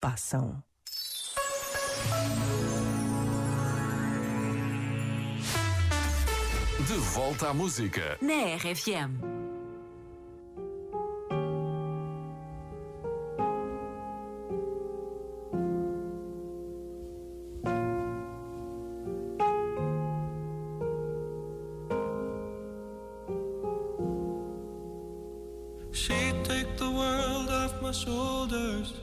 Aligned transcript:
passam. 0.00 0.62
De 6.86 6.94
volta 6.94 7.48
à 7.48 7.54
música. 7.54 8.16
Na 8.22 8.56
RFM. 8.56 9.18
She'd 25.92 26.44
take 26.44 26.76
the 26.76 26.90
world 26.90 27.50
off 27.50 27.82
my 27.82 27.92
shoulders 27.92 28.94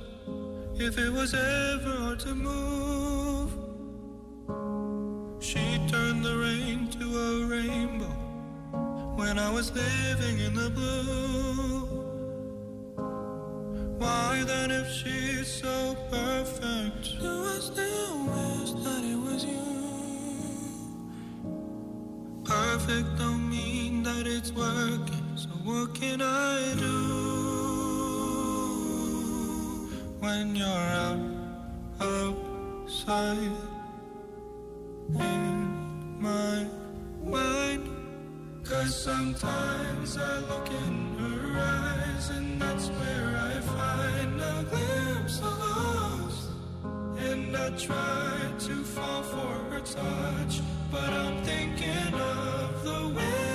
if 0.77 0.97
it 0.97 1.09
was 1.09 1.33
ever 1.33 1.95
hard 1.99 2.19
to 2.19 2.35
move. 2.35 3.51
she 5.39 5.79
turned 5.87 6.23
the 6.23 6.35
rain 6.35 6.87
to 6.89 7.05
a 7.17 7.45
rainbow 7.45 8.15
when 9.15 9.39
I 9.39 9.49
was 9.49 9.71
living 9.71 10.39
in 10.39 10.53
the 10.53 10.69
blue. 10.69 11.85
Why 13.97 14.43
then, 14.45 14.71
if 14.71 14.87
she's 14.91 15.47
so 15.47 15.95
perfect, 16.11 17.19
do 17.21 17.45
I 17.45 17.57
still 17.59 18.17
wish 18.35 18.71
that 18.83 19.03
it 19.13 19.19
was 19.27 19.45
you? 19.45 19.67
Perfect 22.43 23.17
don't 23.17 23.49
mean 23.49 24.03
that 24.03 24.27
it's 24.27 24.51
working, 24.51 25.27
so 25.35 25.49
what 25.63 25.95
can 25.95 26.21
I 26.21 26.75
do 26.77 26.94
when 30.25 30.55
you're 30.55 30.87
out 31.05 31.19
outside 32.01 33.55
in 35.19 36.19
my 36.19 36.65
mind? 37.23 37.83
Cause 38.63 38.93
sometimes 39.09 40.17
I 40.17 40.39
look 40.51 40.67
in 40.85 40.95
her 41.21 41.41
eyes, 41.59 42.29
and 42.31 42.59
that's 42.59 42.87
where 42.97 43.29
I 43.51 43.53
find 43.77 44.41
a 44.41 44.57
glimpse 44.71 45.37
of 45.51 45.57
us. 45.61 46.37
And 47.29 47.55
I 47.55 47.69
try 47.87 48.35
to 48.67 48.75
fall 48.83 49.21
for 49.21 49.53
her 49.69 49.81
touch, 49.81 50.53
but 50.91 51.09
I'm 51.21 51.37
thinking 51.43 52.13
of 52.13 52.83
the 52.83 53.01
way 53.15 53.54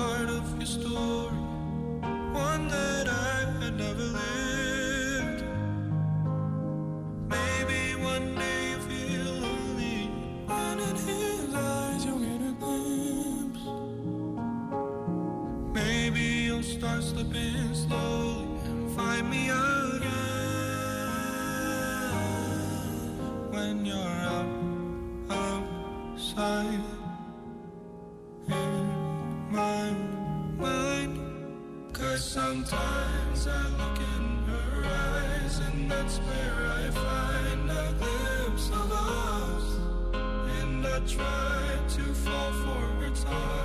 start 16.71 17.03
slipping 17.03 17.75
slowly 17.75 18.47
and 18.65 18.89
find 18.95 19.29
me 19.29 19.49
again 19.49 20.11
when 23.51 23.85
you're 23.85 23.97
out 23.97 24.45
outside 25.29 26.79
in 28.47 28.85
my 29.51 29.91
mind. 30.57 31.19
Cause 31.91 32.23
sometimes 32.23 33.47
I 33.47 33.63
look 33.79 33.99
in 34.15 34.25
her 34.51 34.85
eyes, 34.85 35.59
and 35.59 35.91
that's 35.91 36.17
where 36.19 36.57
I 36.79 36.89
find 36.89 37.69
a 37.69 37.93
glimpse 37.99 38.69
of 38.69 38.91
us. 38.93 39.65
And 40.61 40.87
I 40.87 40.99
try 41.01 41.77
to 41.95 42.03
fall 42.23 42.51
for 42.63 42.81
her 42.99 43.09
touch, 43.09 43.60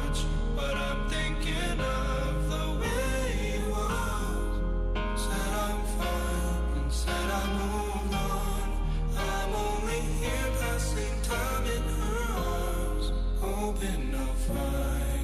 hoping 13.79 14.15
I'll 14.15 14.33
find 14.35 15.16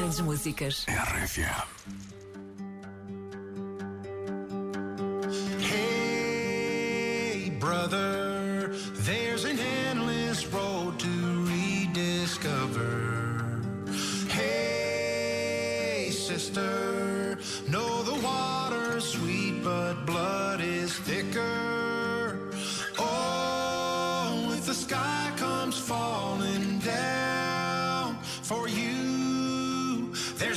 grandes 0.00 0.20
músicas. 0.20 0.86
RFM. 0.86 1.66
Hey, 5.60 7.50
brother, 7.60 8.74
there's 9.04 9.44
an 9.44 9.58
endless 9.58 10.46
road 10.46 10.98
to 11.00 11.44
rediscover. 11.46 12.80
Hey, 14.28 16.10
sister, 16.10 17.38
know 17.68 18.02
the 18.02 18.14
water's 18.24 19.04
sweet, 19.04 19.49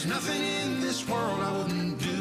there's 0.03 0.15
nothing 0.15 0.43
in 0.43 0.81
this 0.81 1.07
world 1.07 1.39
I 1.39 1.57
wouldn't 1.57 1.97
do. 1.99 2.12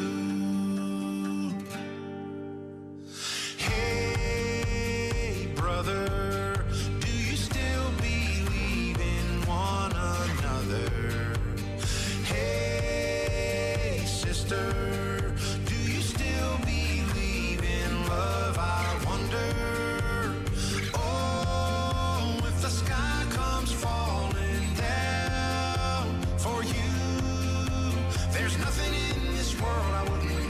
There's 28.53 28.65
nothing 28.65 28.93
in 28.93 29.35
this 29.35 29.59
world 29.59 29.93
I 29.95 30.03
wouldn't 30.03 30.42